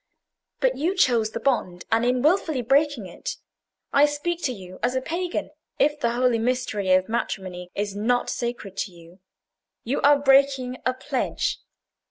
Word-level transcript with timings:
But 0.59 0.75
you 0.77 0.95
chose 0.95 1.29
the 1.29 1.39
bond; 1.39 1.85
and 1.91 2.03
in 2.03 2.23
wilfully 2.23 2.63
breaking 2.63 3.05
it—I 3.05 4.07
speak 4.07 4.41
to 4.45 4.51
you 4.51 4.79
as 4.81 4.95
a 4.95 4.99
pagan, 5.03 5.51
if 5.77 5.99
the 5.99 6.13
holy 6.13 6.39
mystery 6.39 6.91
of 6.93 7.07
matrimony 7.07 7.69
is 7.75 7.95
not 7.95 8.27
sacred 8.27 8.77
to 8.77 8.91
you—you 8.91 10.01
are 10.01 10.17
breaking 10.17 10.77
a 10.87 10.95
pledge. 10.95 11.59